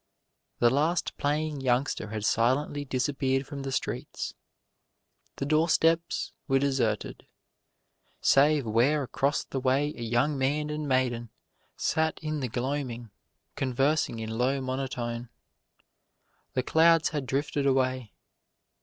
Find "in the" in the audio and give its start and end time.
12.23-12.49